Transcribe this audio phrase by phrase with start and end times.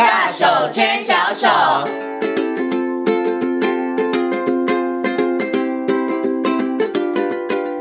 [0.00, 2.09] 大手牵小手。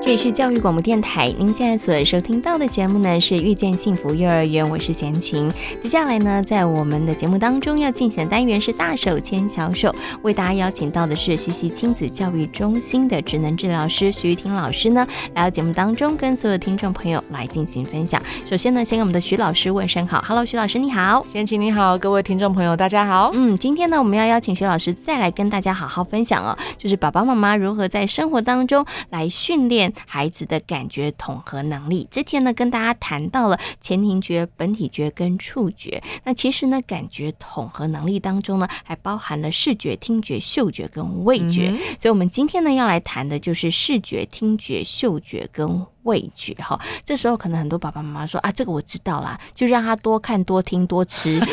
[0.09, 5.47] 这里是教育广播电台，您现在所收听到的节目呢是《遇见幸福幼儿园》，我是贤琴。
[5.79, 9.93] 接下来呢，在我们的节目当中要进行的单元是“大手牵小手”，
[10.23, 18.19] 为大家邀请到的是西西亲子教育中心的职能治疗师徐玉婷老师呢，来到节目当中跟所有听众朋友来进行分享。
[18.47, 23.29] 首先呢，先给我们的徐老师问声好，Hello，徐老师你好，贤琴你好，各位听众朋友大家好。
[23.35, 29.93] 嗯，今天呢，我们要邀请徐老师再来跟大家好好分享哦，就是爸爸妈妈如何在生活当中来训练。
[30.05, 36.01] 孩子的感觉统合能力，之前呢跟大家谈到了前庭觉、本体觉跟触觉。
[36.23, 41.69] 那其实呢，感觉统合能力当中呢，还包含了视觉、听觉、嗅觉跟味觉。
[41.69, 46.53] 嗯、所以，我们今天呢要来谈的就是视觉、听觉、嗅觉跟味觉。
[46.55, 51.39] 哈，这时候可能很多爸爸妈妈说啊，这个我知道啦，就让他多看、多听、多吃。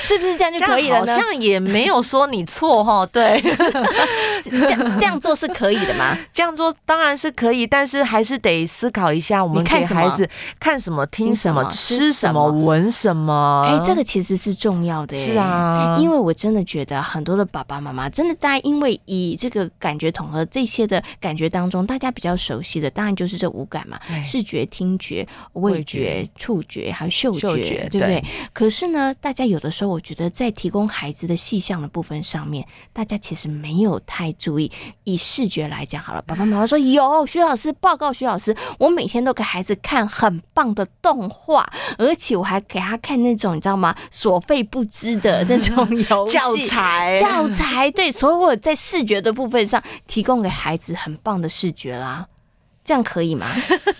[0.00, 1.12] 是不是这样就可以了呢？
[1.12, 3.42] 好像也没有说你错哈，对，
[4.42, 6.16] 这 样这样做是可以的吗？
[6.32, 10.28] 这样做当然是可以，但是还是得思考一下，我们给孩子
[10.60, 13.64] 看什么、听什么、吃什么、闻什么。
[13.66, 15.16] 哎，这个其实是重要的。
[15.16, 28.22] 是啊，因为我真的觉得很多的爸爸妈妈真的，大家因为以这个感觉统合这些的感觉当中，大家比较熟悉的，当然就是这五感嘛：视觉、听觉、味觉、触觉，还有嗅觉，对不对？
[28.52, 29.86] 可是呢，大家有的时候。
[29.96, 34.70] 我觉得在提供孩子的细项的部分上面，大家其实没有太注意。
[35.04, 41.64] 以视觉来讲，好了，爸爸妈妈说有，徐老师报告，徐老师，我每天都给孩子看很棒的动画，
[41.96, 43.94] 而且我还给他看那种你知道吗？
[44.10, 52.26] 所费不知的 那种游戏教材，教材对，所以我在视觉的部分上提供给孩子很棒的视觉啦。
[52.86, 53.48] 这样可以吗？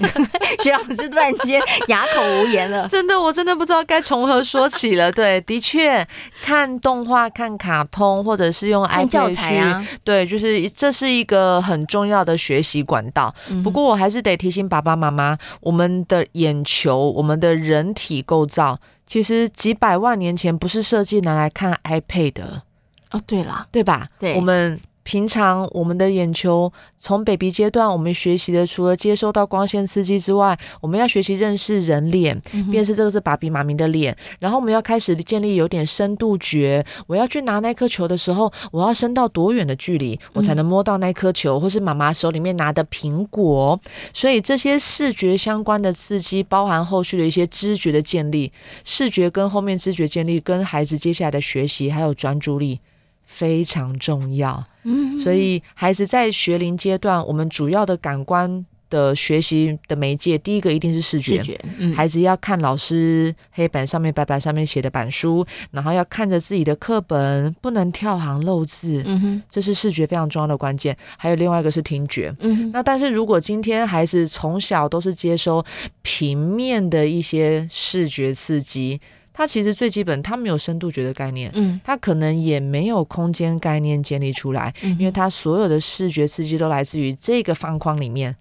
[0.63, 2.87] 徐老师突然间哑口无言了。
[2.89, 5.11] 真的，我真的不知道该从何说起了。
[5.11, 6.07] 对，的确，
[6.43, 13.35] 看动画、看卡通，或者是用 iPad 教材啊，对，就是这是一个很重要的学习管道。
[13.51, 22.63] 嗯、不过，我还是得提醒爸爸妈妈，我们的眼球，我们的人体构造，其实几百万年前不是设计拿来看 iPad 的。
[23.11, 24.07] 哦，对了，对吧？
[24.19, 24.81] 对，我们。
[25.07, 32.37] 平常我们的眼球从 baby 阶段，我们学习的除了接收到光线刺激之外，我们要学习认识人脸，
[32.73, 36.85] 辨识这个是爸比妈咪的脸，然后我们要开始建立有点深度觉。
[37.07, 43.81] 我要去拿那颗球的时候，我要伸到多远的距离，我才能摸到那颗球，或是妈妈手里面拿的苹果。
[44.13, 48.51] 所以这些视觉相关的刺激，包含后续的一些知觉的建立，
[48.83, 52.81] 视觉跟后面知觉建立，跟孩子接下来的学习还有专注力。
[53.27, 61.37] 非常重要，嗯，所以孩子在学龄阶段，我们主要的感官的学习的媒介，第一个一定是视觉。
[61.39, 70.97] 视觉，嗯，孩子要看老师黑板上面、白板上面写的板书，然后要看着自己的课本，不能跳行漏字，嗯哼，这是视觉非常重要的关键。
[71.19, 75.65] 还有另外一个是听觉，嗯，那但是如果今天孩子从小都是接收
[76.03, 79.01] 平面的一些视觉刺激。
[79.37, 88.35] 他其实最基本，他没有深度觉的概念，嗯，他可能也没有空间概念建立出来，嗯，因为他所有的视觉刺激都来自于这个方框里面，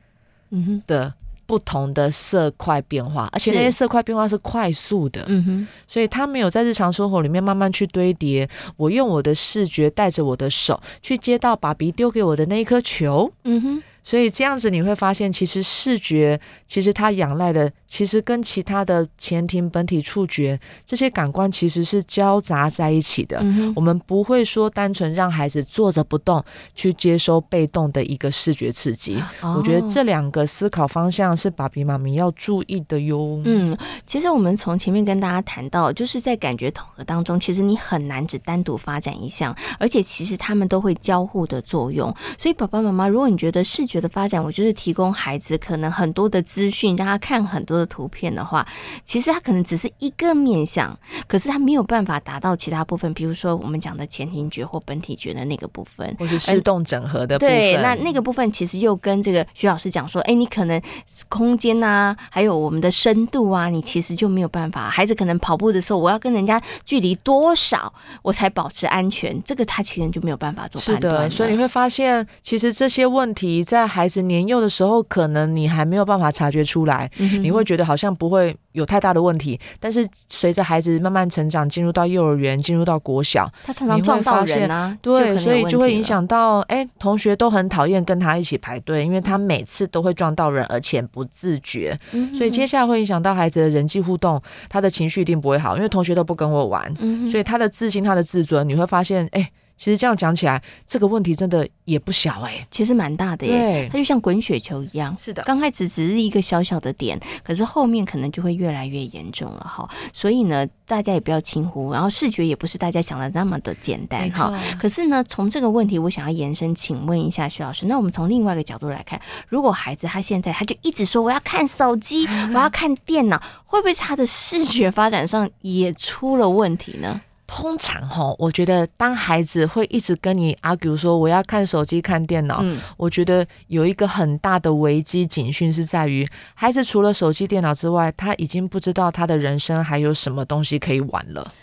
[0.51, 1.13] 嗯的
[1.45, 8.50] 不同的色块变化，而且那些色块变化是快速的，嗯哼，所以他没有在日常生活里面慢慢去堆叠。
[8.77, 13.83] 我用我的视觉带着我的手去接到爸比丢给我的那一颗球，嗯哼。
[14.06, 23.40] 所以这样子你会发现，其实视觉其实它仰赖的，其实跟其他的前庭、本体、触觉这些感官其实是交杂在一起的。
[23.42, 26.44] 嗯、我们不会说单纯让孩子坐着不动
[26.76, 29.18] 去接收被动的一个视觉刺激。
[29.42, 33.42] 哦、我觉得这两个思考方向是爸比妈咪要注意的哟。
[33.44, 42.14] 嗯，其实我们从前面跟大家谈到，就是在感觉统合当中，其实你很难只单独发展一项，而且其实他们都会交互的作用。
[42.38, 48.67] 所以爸爸妈妈，如果你觉得视觉觉得发展，我就是提供孩子可能很多的资讯，让他看很多的图片的话，
[49.06, 57.56] 其实他可能只是一个面向，可是他没有办法达到其他部分，比如说我们讲的前庭觉或本体觉的那个部分，或是自动整合的部分。
[57.56, 60.81] 对，那那个部分其实又跟这个徐老师讲说，哎，你可能
[61.30, 64.89] 空间啊，还有我们的深度啊，你其实就没有办法。
[64.89, 71.13] 孩子可能跑步的时候，我要跟人家距离多少，我才保持安全，这个他其实就没有办法做判断。
[71.13, 73.85] 是的，所以你会发现，其实这些问题在。
[73.86, 79.60] 在孩子年幼的时候，可能你还没有办法察觉出来，嗯、你会觉得好像不会有太大的问题。
[79.80, 99.48] 但是随着孩子慢慢成长，进入到幼儿园，进入到国小，他常常撞到人啊，对，所以就会影响到，哎，同学都很讨厌跟他一起排队，因为他每次都会撞到人，而且不自觉，嗯、所以接下来会影响到孩子的人际互动，他的情绪一定不会好，因为同学都不跟我玩，嗯、所以他的自信、他的自尊，你会发现，哎。
[99.77, 103.51] 其实这样讲起来，这个问题真的也不小哎、欸，其实蛮大的耶。
[103.51, 105.16] 对，它就像滚雪球一样。
[105.19, 109.89] 是的，刚开始只是一个小小的点，可是后面可能就会越来越严重了哈。
[110.13, 114.54] 所以呢，大家也不要轻忽，然后视觉也不是大家想的那么的简单哈。
[114.80, 119.19] 可是呢，从这个问题，我想要延伸，请问一下徐老师，那我们从另外一个角度来看，
[119.50, 127.22] 如果孩子他现在他就一直说我要看手机， 我要看电脑，会不会他的视觉发展上也出了问题呢？
[127.47, 141.53] 通常哈，我觉得当孩子会一直跟你 argue 说我要看手机、看电脑，嗯，我觉得有一个很大的危机警讯是在于，孩子除了手机、电脑之外，他已经不知道他的人生还有什么东西可以玩了。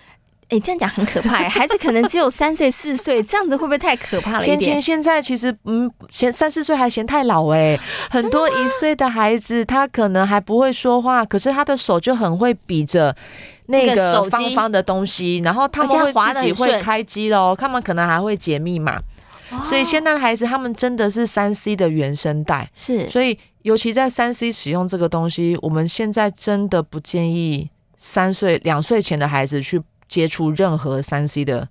[0.52, 1.48] 哎，这样讲很可怕。
[1.48, 4.60] 孩子可能只有三岁、四岁，这样子会不会太可怕了一点？
[4.60, 7.78] 芊芊现在其实，嗯，嫌三四岁还嫌太老哎。
[8.10, 13.16] 很多一岁的孩子，他可能还不会说话，可是他的手就很会比着
[13.68, 19.00] 那个方方的东西，然后他们会自己会开机喽，他们可能还会解密码。
[19.64, 22.68] 所以现在的孩子，他们真的是三 C 的原生代。
[22.74, 29.80] 是，所以尤其在三 C 使用这个东西，我们现在真的不建议三岁、两岁前的孩子去。
[30.12, 31.66] 接触任何三 C 的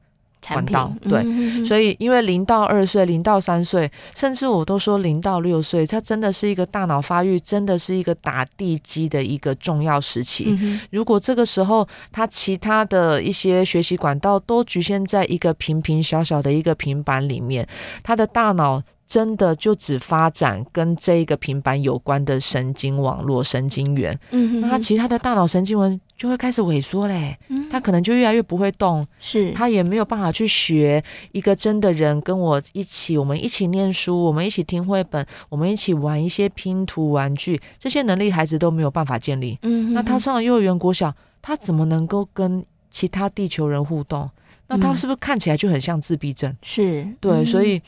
[0.48, 10.58] 管道，对，嗯、所以因为零到二岁、零到三岁，甚至我都说零到六岁，它真的是一个大脑发育，真的是一个打地基的一个重要时期。
[10.60, 17.68] 嗯、如果这个时候他其他的一些学习管道都局限在一个平平小小的一个平板里面，
[18.02, 18.82] 他的大脑。
[19.12, 31.04] 真的就只发展跟这个平板有关的神经网络、神经元，嗯那他其他的大脑神经元就会开始萎缩嘞，嗯，他可能就越来越不会动，是，他也没有办法去学
[31.34, 44.32] 一个真的人跟我一起，我们一起念书，我们一起听绘本，我们一起玩一些拼图玩具，这些能力孩子都没有办法建立，嗯那他上了幼儿园、国小，他怎么能够跟其他地球人互动？
[44.68, 46.56] 那他是不是看起来就很像自闭症？
[46.62, 47.82] 是对，嗯、所以。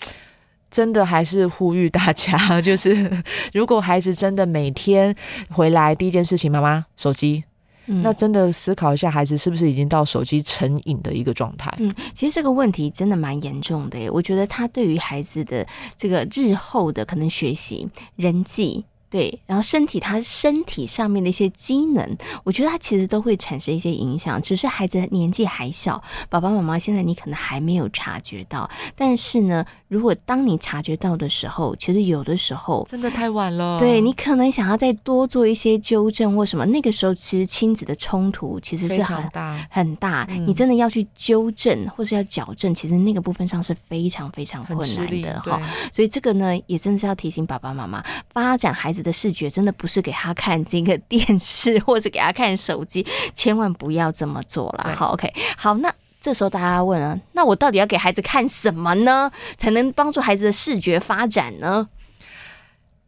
[0.73, 3.09] 真的还是呼吁大家， 就是
[3.53, 5.15] 如果孩子真的每天
[5.51, 7.43] 回来第一件事情，妈妈手机，
[7.85, 11.71] 嗯，那真的思考一下，孩子是不是已经到手机成瘾的一个状态？
[11.77, 15.63] 嗯，其实这个问题真的蛮严重的，我觉得他对于孩子的
[15.95, 18.83] 这个日后的可能学习、人际。
[19.13, 24.41] 对，然后身体他身体上面的一些机能，我觉得他其实都会产生一些影响。
[24.41, 28.67] 只是孩子年纪还小，爸爸妈妈现在你可能还没有察觉到。
[28.95, 33.77] 但是呢，如果当你察觉到的时候，其实有的时候真的太晚了。
[33.77, 40.25] 对，你可能想要再多做一些纠正或什么，那个时候其实亲子的冲突其实是很大很大。
[40.31, 45.61] 嗯、你真的要去纠正或是要矫正，其实那个部分上是非常非常困难的哈。
[45.91, 53.05] 所以这个呢，也真的是要提醒爸爸妈妈，发展孩子的视觉真的不是给他看这个 电视，或是给他看手机，
[53.35, 54.95] 千万不要这么做了。
[54.95, 61.89] 好，OK，好，那这时候大家问了，那我到底要给孩子看什么呢，才能帮助孩子的视觉发展呢？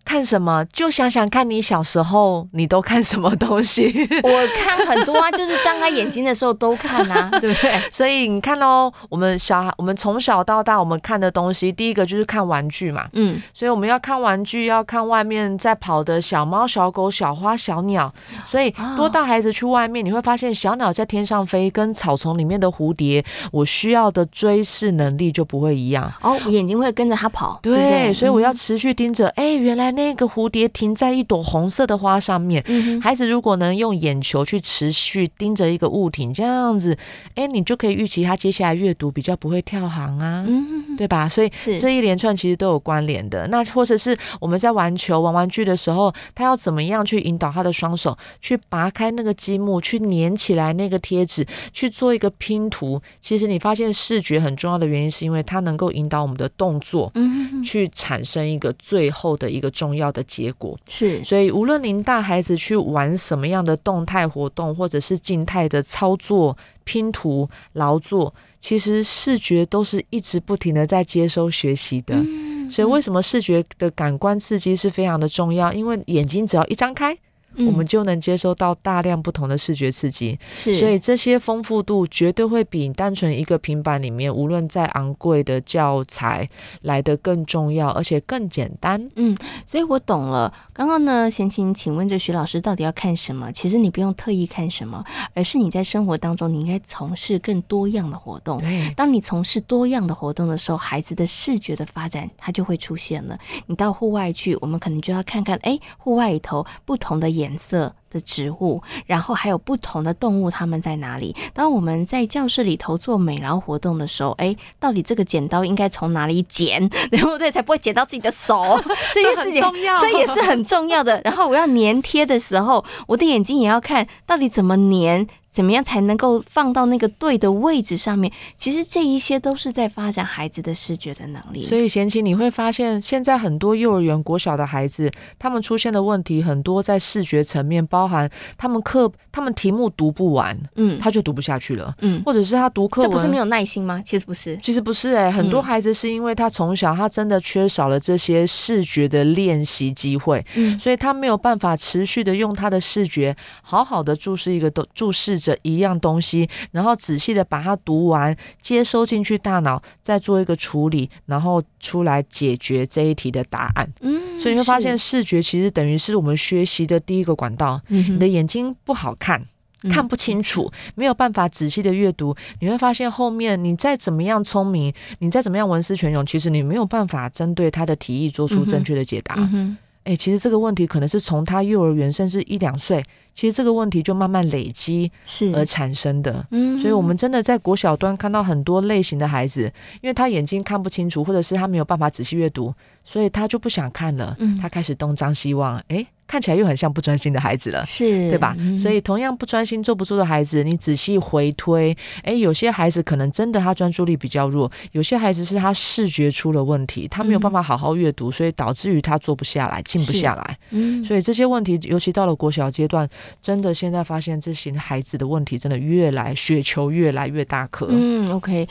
[0.05, 0.63] 看什么？
[0.71, 3.87] 就想想看你小时候你都看什么东西？
[4.23, 7.81] 我看很多啊，就是张开眼睛的时候都看啊， 对不对？
[7.91, 18.13] 所以你看哦，我们小孩，我们从小到大我们看的东西，第一个就是看玩具嘛，嗯，所以我们要看玩具，要看外面在跑的小猫、小狗、小花、小鸟。
[18.45, 26.11] 所以多带孩子去外面，你会发现小鸟在天上飞，跟草丛里面的蝴蝶，我需要的追视能力就不会一样。
[26.21, 29.27] 哦，我眼睛会跟着它跑，对，对对，所以我要持续盯着。
[29.29, 29.94] 哎，原来。
[29.95, 36.95] 那个蝴蝶停在一朵红色的花上面，嗯、孩子如果能用眼球去持续盯着一个物体，这样子，
[37.33, 41.27] 哎，你就可以预期他接下来阅读比较不会跳行啊，嗯、对吧？
[41.27, 41.49] 所以
[41.79, 43.47] 这一连串其实都有关联的。
[43.47, 53.01] 那或者是我们在玩球、玩玩具的时候，他要怎么样去引导他的双手去拔开那个积木，去粘起来那个贴纸，去做一个拼图？
[53.21, 59.84] 其实你发现视觉很重要的原因，是因为它能够引导我们的动作，嗯，去产生一个最后的一个重。
[59.85, 72.15] 重要的结果是，所以无论您带孩子去玩什么样的动态活动，或者是静态的操作、拼图、劳作，其实视觉都是一直不停的在接收学习的。
[72.15, 75.71] 嗯，所以为什么视觉的感官刺激是非常的重要？
[75.71, 77.15] 因为眼睛只要一张开，
[77.57, 80.37] 嗯、我们就能接收到大量不同的视觉刺激。
[80.51, 86.47] 是，所以这些丰富度绝对会比单纯一个平板里面，无论再昂贵的教材
[86.81, 89.09] 来的更重要，而且更简单。
[89.15, 89.35] 嗯，
[89.65, 90.53] 所以我懂了。
[90.73, 93.51] 刚刚呢，先请请问这徐老师到底要看什么？
[93.51, 98.57] 其实你不用特意看什么，而是你在生活当中，你应该从事更多样的活动。
[98.59, 103.37] 对，当你从事多样的活动的时候，孩子的视觉的发展它就会出现了。
[103.67, 107.95] 你到户外去，我们可能就要看看，哎，户外里头不同的颜色。
[108.15, 111.35] 的植物，然后还有不同的动物，它们在哪里？
[111.53, 117.51] 当我们在教室里头做美劳活动的时候，哎，到底这个剪刀应该从哪里剪， 对不对？
[117.51, 118.79] 才不会剪到自己的手。
[119.13, 121.21] 这件事情，这很重要，这也是很重要的。
[121.25, 125.27] 然后我要粘贴的时候，我的眼睛也要看到底怎么粘。
[125.55, 128.29] 怎么样才能够放到那个对的位置上面？
[128.57, 131.63] 其实这一些都是在发展孩子的视觉的能力。
[131.63, 144.01] 所以贤琪，你会发现现在很多幼儿园、国小的孩子，他们出现的问题很多在视觉层面，包含他们课、他们题目读不完，嗯，他就读不下去了，嗯，或者是他读课文，这不是没有耐心吗？
[144.05, 156.47] 其实不是，其实不是哎、欸，很多孩子是因为他从小他真的缺少了这些视觉的练习机会，嗯，所以他没有办法持续的用他的视觉好好的注视一个都注视着一样东西。
[156.71, 163.87] 然后仔细的把它读完，接收进去大脑，再做一个处理，然后出来解决这一题的答案。
[164.01, 167.79] 嗯，所以你会发现视觉其实等于是我们学习的第一个管道。
[167.87, 169.43] 嗯，你的眼睛不好看，
[169.91, 179.35] 看不清楚，没有办法仔细的阅读，你会发现后面你再怎么样聪明，你再怎么样文思泉涌，其实你没有办法针对他的提议做出正确的解答。
[179.37, 183.03] 嗯哎，其实这个问题可能是从他幼儿园甚至一两岁，
[183.35, 186.43] 其实这个问题就慢慢累积是而产生的。
[186.49, 192.73] 嗯，所以我们真的在国小端看到很多类型的孩子，因为他眼睛看不清楚，或者是他没有办法仔细阅读，
[193.03, 194.35] 所以他就不想看了。
[194.39, 195.79] 嗯，他开始东张西望。
[195.89, 196.07] 哎。
[196.27, 198.55] 看起来又很像不专心的孩子了，是对吧？
[198.57, 210.57] 嗯、所以同样不专心、坐不住的孩子，你仔细回推，哎，有些孩子可能真的他专注力比较弱，有些孩子是他视觉出了问题，他没有办法好好阅读，嗯、所以导致于他坐不下来、静不下来。
[210.71, 213.07] 嗯，所以这些问题，尤其到了国小阶段，
[213.41, 217.87] 真的现在发现这些孩子的问题真的越来雪球越来越大颗。
[217.89, 218.67] 嗯，OK。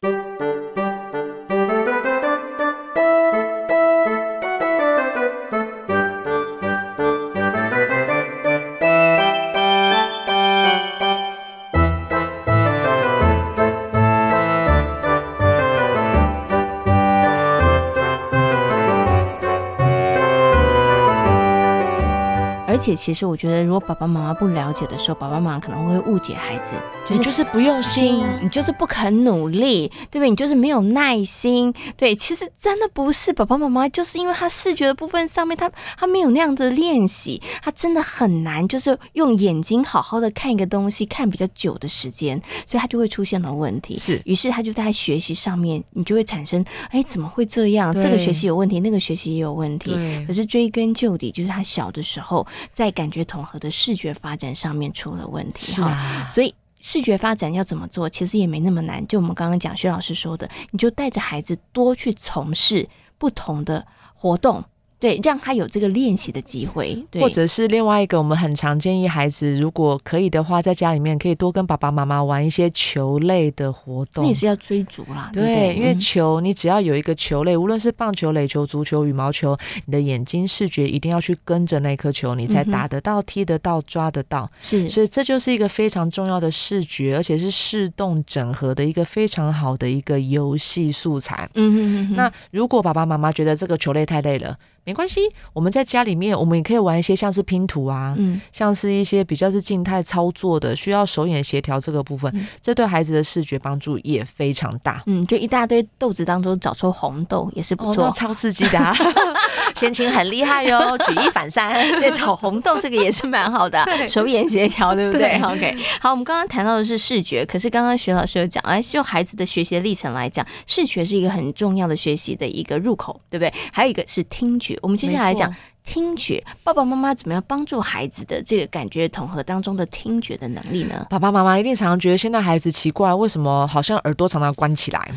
[22.84, 26.74] 且，其实我觉得，如果爸爸妈妈不了解的时候，爸爸妈妈可能会误解孩子，
[27.06, 30.28] 就是就是不用心，你就是不肯努力，对不对？
[30.28, 32.14] 你就是没有耐心，对。
[32.14, 43.98] 其实真的不是，爸爸妈妈就是因为他视觉的部分上面，他他没有那样的练习，他真的很难，就是用眼睛好好的看一个东西，看比较久的时间，所以他就会出现了问题。
[43.98, 47.92] 是，于是他就在学习上面，你就会产生，哎，怎么会这样？
[47.98, 49.96] 这个学习有问题，那个学习也有问题。
[50.26, 52.46] 可是追根究底，就是他小的时候。
[52.74, 59.06] 在感觉统合的视觉发展上面出了问题哈，啊、所以视觉发展要怎么做，其实也没那么难。
[59.06, 64.62] 就我们刚刚讲，薛老师说的，你就带着孩子多去从事不同的活动。
[65.04, 74.24] 对，让他有这个练习的机会，对，或者是另外一个，我们很常建议孩子，如果可以的话，在家里面可以多跟爸爸妈妈玩一些球类的活动。
[74.24, 84.50] 那也是要追逐啦，对，对，对，因为球，你只要有一个球类，无论是棒球、垒球、足球、羽毛球，你的眼睛视觉一定要去跟着那颗球，你才打得到、踢得到、抓得到。
[84.58, 91.46] 是，所以这就是一个非常重要的视觉，而且是视动整合的一个非常好的一个游戏素材。
[91.52, 92.16] 嗯嗯嗯。
[92.16, 95.20] 那如果爸爸妈妈觉得这个球类太累了，没关系，
[95.52, 105.02] 我们在家里面，我们也可以玩一些像是拼图啊，嗯，像是一些比较是静态操作的，需要手眼协调这个部分，嗯、这对孩子的视觉帮助也非常大。
[105.06, 108.94] 嗯，就一大堆豆子当中找出红豆也是不错，哦、超刺激的、啊。
[109.74, 123.52] 贤青很厉害哟、哦， 举一反三，对，找红豆这个也是蛮好的， 对手眼协调，对不对，对？OK，好，我们刚刚谈到的是视觉，可是刚刚徐老师有讲，哎，就孩子的学习的历程来讲，视觉是一个很重要的学习的一个入口，对不对？
[123.72, 124.73] 还有一个是听觉。
[124.82, 131.06] 我们接下来讲听觉，爸爸妈妈怎么样帮助孩子的这个感觉统合当中的听觉的能力呢？
[131.10, 135.12] 爸爸妈妈一定常常觉得现在孩子奇怪，为什么好像耳朵常常关起来？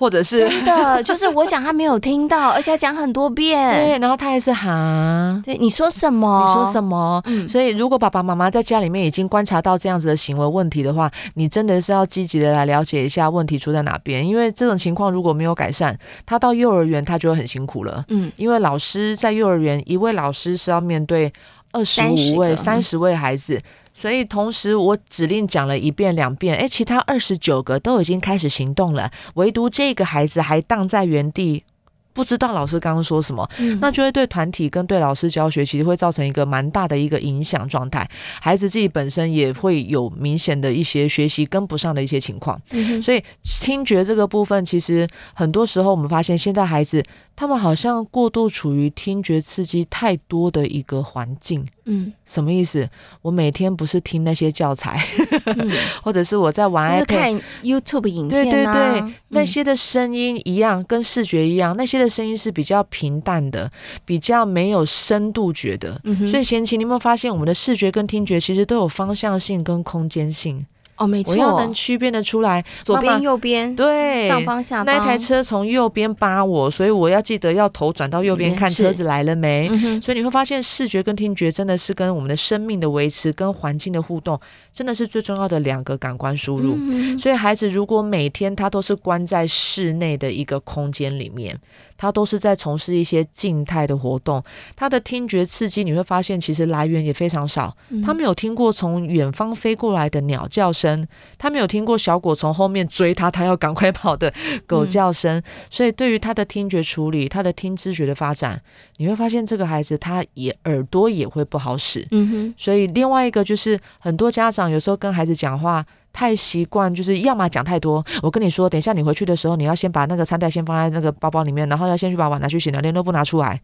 [0.00, 6.42] 或者是真的， 就是我讲他没有听到，而且讲很多遍，对，然后他还是哈，对，你说什么？
[6.48, 7.22] 你说什么？
[7.26, 21.30] 嗯，所以如果爸爸妈妈在家里面已经观察到这样子的行为问题的话，你真的是要积极的来了解一下问题出在哪边，因为这种情况如果没有改善，他到幼儿园他就会很辛苦了，嗯，因为老师在幼儿园，一位老师是要面对。
[21.72, 23.60] 二十五位、三十位孩子，
[23.94, 31.64] 所以同时我指令讲了一遍两遍，哎，其他二十九个都已经开始行动了，唯独这个孩子还荡在原地。
[32.12, 38.06] 不知道老师刚刚说什么，嗯、那就会对团体跟对老师教学，其实会造成一个蛮大的一个影响状态。
[38.40, 42.60] 孩子自己本身也会有明显的一些学习跟不上的一些情况。
[42.72, 47.00] 嗯、所以听觉这个部分，其实很多时候我们发现，现在孩子
[47.40, 51.66] 他们好像过度处于听觉刺激太多的一个环境。
[51.86, 52.86] 嗯，什么意思？
[53.22, 55.02] 我每天不是听那些教材，
[55.46, 55.72] 嗯、
[56.04, 63.72] 或者是我在玩 iPad 看 YouTube 影片、啊、对对对，那些的声音一样，嗯、跟视觉一样，那些的声音是比较平淡的，
[64.04, 65.98] 比较没有深度觉的。
[66.04, 70.66] 嗯、所以贤琪，你有没有发现，我们的视觉跟听觉其实都有方向性跟空间性？
[71.00, 74.86] 哦，没错，我要能区别的出来，左边、右边，对，上方、下方。
[74.86, 79.70] 那台车从右边扒我，所以我要记得要头转到右边看车子来了没。
[79.72, 84.38] 嗯、所以你会发现，视觉跟听觉真的是跟我们的生命的维持、跟环境的互动，
[84.74, 86.74] 真的是最重要的两个感官输入。
[86.76, 91.58] 嗯、所以孩子如果每天他都是关在室内的一个空间里面。
[92.00, 94.42] 他都是在从事一些静态的活动，
[94.74, 97.76] 他的听觉刺激你会发现其实来源也非常少。
[98.02, 104.32] 他没有听过从远方飞过来的鸟叫声，他没有听过小狗从后面追他，他要赶快跑的
[104.66, 105.42] 狗叫声。
[105.68, 108.58] 所以对于他的听觉处理，他的听知觉的发展，
[108.96, 112.08] 你会发现这个孩子他也耳朵也会不好使。
[112.12, 112.54] 嗯哼。
[112.56, 115.84] 所以另外一个就是很多家长有时候跟孩子讲话。
[116.12, 118.04] 太习惯，就是要么讲太多。
[118.22, 123.60] 我跟你说，等一下你回去的时候，你要先把那个餐袋先放在那个包包里面，然后要先去把碗拿去洗了，连都不拿出来。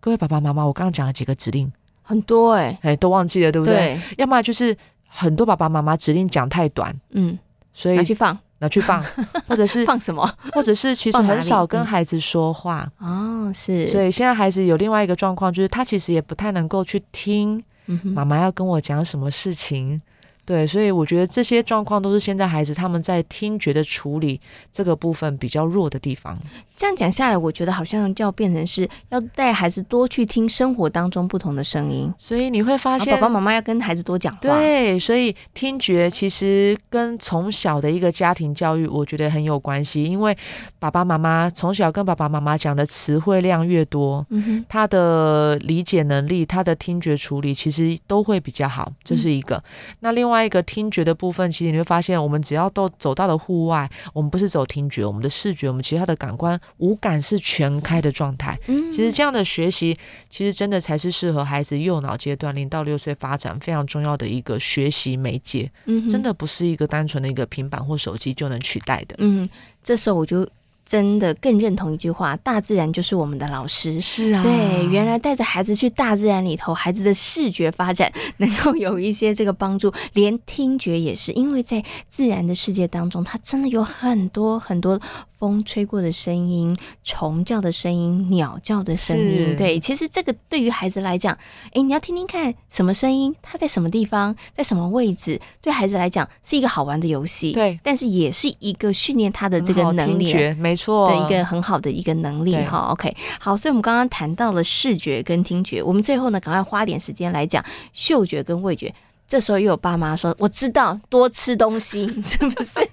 [0.00, 1.72] 各位爸爸妈妈，我刚刚讲了几个指令，
[2.02, 3.74] 很多哎、欸，哎，都忘记了，对不对？
[3.74, 7.38] 对，要么就是很多爸爸妈妈指令讲太短，嗯，
[7.72, 9.02] 所以拿去放，拿去放，
[9.48, 10.28] 或者是放什么？
[10.52, 12.86] 或者是其实很少跟孩子说话。
[12.98, 13.88] 哦，是。
[13.88, 17.62] 所以现在孩子有另外一个状况，就是他其实也不太能够去听
[18.02, 20.02] 妈妈要跟我讲什么事情。
[20.46, 24.38] 对，所以我觉得这些状况都是现在孩子他们在听觉的处理
[24.70, 26.38] 这个部分比较弱的地方。
[26.76, 32.12] 这样讲下来，我觉得好像就要变成是要带孩子多去听生活当中不同的声音。
[32.18, 34.40] 所以你会发现，爸爸妈妈要跟孩子多讲话。
[34.42, 40.04] 对，所以听觉其实跟从小的一个家庭教育，我觉得很有关系。
[40.04, 40.36] 因为
[40.78, 48.92] 爸爸妈妈从小跟爸爸妈妈讲的词汇量越多，嗯，他的理解能力、他的听觉处理其实都会比较好。
[49.02, 49.56] 这是一个。
[49.56, 49.62] 嗯、
[50.00, 50.33] 那另外。
[50.34, 58.58] 另外一个听觉的部分，其实你会发现，我们只要都走到了户外，我们不是走听觉，我们的视觉，我们其他的感官五感是全开的状态。
[58.66, 59.96] 嗯，其实这样的学习，
[60.28, 65.70] 其实真的才是适合孩子右脑阶段零到六岁发展非常重要的一个学习媒介。
[65.84, 69.14] 嗯，真的不是一个单纯的一个平板或手机就能取代的。
[69.18, 69.48] 嗯，
[69.84, 70.44] 这时候我就。
[70.84, 74.00] 真的更认同一句话：大自然就是我们的老师。
[74.00, 85.00] 是啊，对，原来带着孩子去大自然里头，孩子的视觉发展能够有一些这个帮助，连听觉也是，因为在自然的世界当中，它真的有很多很多。
[85.44, 91.36] 风吹过的声音，虫叫的声音，鸟叫的声音，对，其实这个对于孩子来讲，
[91.72, 102.88] 诶，你要听听看什么声音，它在什么地方，在什么位置，对孩子来讲是一个好玩的游戏，对，但是也是一个训练他的这个能力，没错，的一个很好的一个能力哈。
[102.92, 108.94] OK，好，所以我们刚刚谈到了视觉跟听觉，我们最后呢，赶快花点时间来讲嗅觉跟味觉。
[109.26, 112.74] 这时候又有爸妈说：“我知道，多吃东西 是不是？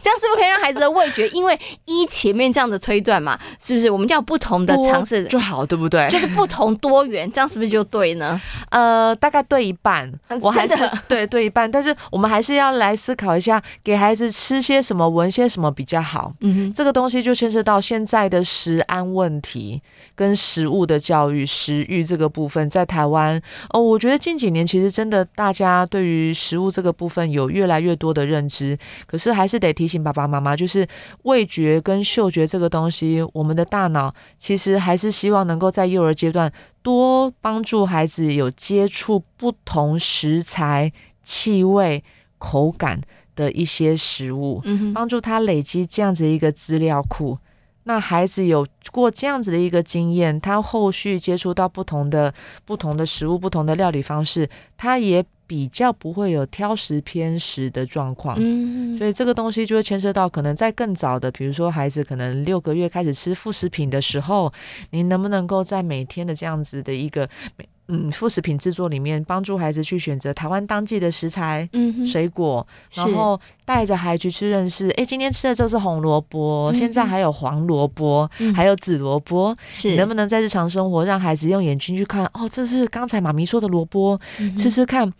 [0.00, 1.28] 这样是不是可以让孩子的味觉？
[1.30, 3.90] 因为一前面这样的推断嘛，是不是？
[3.90, 6.08] 我们要不同的尝试就好，对不对？
[6.08, 8.40] 就是不同多元，这样是不是就对呢？
[8.70, 10.74] 呃，大概对一半，我还是
[11.08, 11.68] 对对一半。
[11.68, 16.32] 但是我们还是要来思考一下，给孩子吃些什么，闻些什么比较好。
[16.40, 19.82] 嗯哼，这个东西就牵涉到现在的食安问题
[20.14, 23.40] 跟食物的教育、食欲这个部分，在台湾
[23.70, 25.47] 哦，我觉得近几年其实真的大。
[25.48, 30.86] 大家对于食物这个部分有越来越多的认知，可是还是得提醒爸爸妈妈，就是
[31.22, 40.92] 味觉跟嗅觉这个东西，我们的大脑其实还是希望能够在幼儿阶段多帮助孩子有接触不同食材、
[41.24, 42.04] 气味、
[42.36, 43.00] 口感
[43.34, 47.38] 的一些食物，帮助他累积这样子一个资料库。
[47.84, 52.34] 那孩子有过这样子的一个经验，他后续接触到不同的
[52.66, 58.36] 不同的食物、不同的料理方式，他也比较不会有挑食偏食的状况。
[58.38, 64.52] 嗯，所以这个东西就会牵涉到可能在更早的，比如说孩子可能六个月开始吃副食品的时候，
[64.90, 82.24] 你能不能够在每天的这样子的一个每嗯副食品制作里面，帮助孩子去选择台湾当季的食材、嗯水果，然后带着孩子去认识，哎，今天吃的这是红萝卜，现在还有黄萝卜，还有紫萝卜，是能不能在日常生活让孩子用眼睛去看？
[82.34, 84.20] 哦，这是刚才妈咪说的萝卜，
[84.56, 85.12] 吃吃看。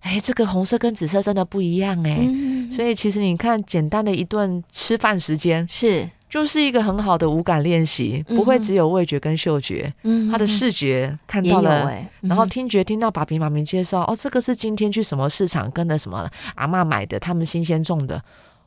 [0.00, 11.88] 哎，这个红色跟紫色真的不一样哎，嗯、所以其实你看，简单的一顿吃饭时间是就是一个很好的五感练习，不会只有味觉跟嗅觉，嗯，他的视觉看到了，
[12.22, 18.20] 嗯、然后听觉听到爸比妈咪介绍，哦，这个是今天去什么市场跟的什么阿嬷买的，他们新鲜种的，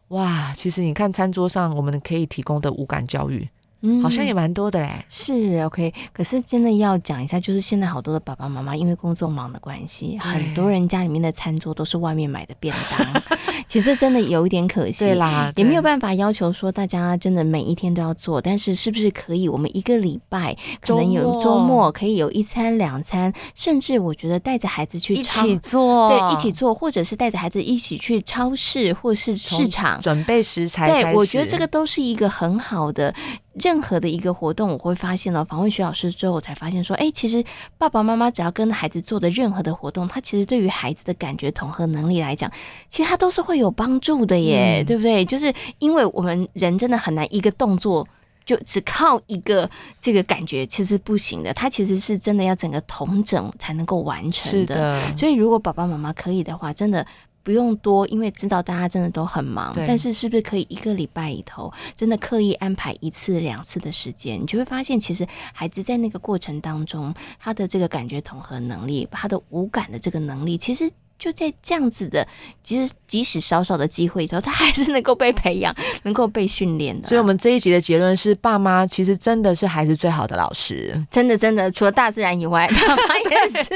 [0.08, 3.45] 哇，其实你看餐桌上我们可以提供的五感教育。
[3.82, 4.92] 嗯，好像也蛮多的嘞。
[5.08, 13.24] 是 OK，可是真的要讲一下，就是现在好多的爸爸妈妈因为工作忙的关系，很多人家里面的餐桌都是外面买的便当。
[13.68, 18.42] 其实真的有一点可惜，对啦，也没有办法要求说大家真的每一天都要做。
[18.42, 31.04] 但是是不是可以，我们一个礼拜可能有周末可以有一餐两餐，甚至我觉得带着孩子去一起做，对，一起做，或者是带着孩子一起去超市或是市场准备食材。
[31.04, 33.13] 对，我觉得这个都是一个很好的。
[33.60, 35.43] 任何的一个活动，我会发现了。
[35.43, 37.43] 访问徐老师之后，我才发现说，哎，其实
[37.78, 42.52] 爸爸妈妈只要跟孩子做的任何的活动，他其实对于孩子的感觉统合能力来讲，
[42.88, 45.26] 其实他都是会有帮助的耶，嗯、对不对？
[45.26, 48.08] 就是因为我们人真的很难一个动作
[48.46, 51.54] 就只靠一个这个感觉，其实不行的。
[51.54, 54.76] 他其实是真的要整个同整才能够完成的。
[54.76, 55.15] 的。
[55.15, 57.06] 所以如果爸爸妈妈可以的话，真的。
[57.47, 59.73] 不用多，因为知道大家真的都很忙。
[59.88, 70.91] 但是，是不是可以一个礼拜里头，真的刻意安排一次、两次的时间，你就会发现，其实孩子在那个过程当中，他的这个感觉统合能力，他的五感的这个能力，其实。
[71.17, 72.27] 就在这样子的，
[72.62, 77.08] 其实即使少少的机会之后，他还是能够被培养，能够被训练的。
[77.08, 81.06] 所以，我们这一集的结论是：爸妈其实真的是孩子最好的老师。
[81.10, 83.69] 真的，真的，除了大自然以外，爸妈也是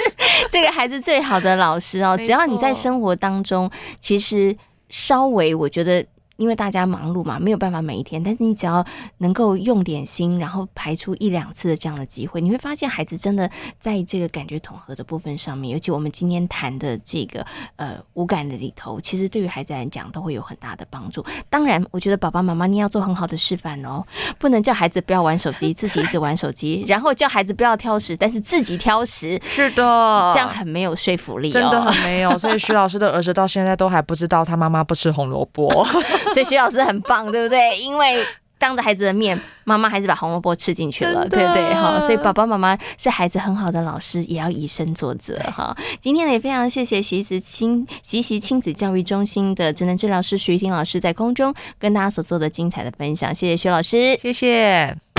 [0.49, 2.15] 这个孩子最好的老师哦。
[2.21, 4.55] 只要你在生活当中，其实
[4.89, 6.05] 稍微，我觉得。
[6.37, 8.21] 因为大家忙碌嘛，没有办法每一天。
[8.23, 8.83] 但是你只要
[9.19, 21.23] 能够用点心，然后排出一两次的这样的机会，你会发现孩子真的在这个感觉统合的部分上面，尤其我们今天谈的这个呃五感的里头，其实对于孩子来讲都会有很大的帮助。
[21.49, 24.03] 当然，我觉得爸爸妈妈你要做很好的示范哦，
[24.39, 29.39] 不能叫孩子不要玩手机，自己一直玩手机，然后叫孩子不要挑食，但是自己挑食。
[29.43, 32.37] 是的，这样很没有说服力哦，真的很没有。
[32.39, 35.85] 所以徐老师的儿子到现在都还不知道他妈妈不吃红萝卜。
[36.33, 37.77] 所以徐老师很棒，对不对？
[37.79, 38.25] 因为
[38.57, 41.73] 当着孩子的面，妈妈还是把红萝卜吃进去了，对不对？
[41.73, 45.75] 哈，所以爸爸妈妈是孩子很好的老师，也要以身作则哈。
[45.99, 55.10] 今天呢，也非常谢谢习子亲习习亲子教育中心的职能治疗师徐婷老师在空中跟大家所做的精彩的分享，谢谢徐老师，谢谢。